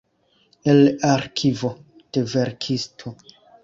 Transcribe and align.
El 0.63 0.97
arkivo 1.03 1.71
de 2.11 2.23
verkisto. 2.23 3.15